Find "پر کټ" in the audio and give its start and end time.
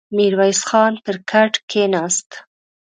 1.03-1.51